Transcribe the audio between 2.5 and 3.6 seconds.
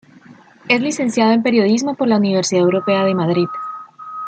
Europea de Madrid.